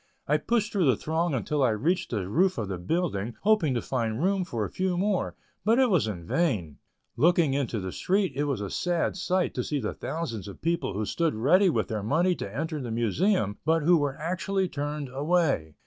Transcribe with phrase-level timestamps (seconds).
[0.27, 3.83] I pushed through the throng until I reached the roof of the building, hoping to
[3.83, 6.79] find room for a few more, but it was in vain.
[7.15, 10.59] Looking down into the street it was a sad sight to see the thousands of
[10.59, 14.67] people who stood ready with their money to enter the Museum, but who were actually
[14.67, 15.75] turned away.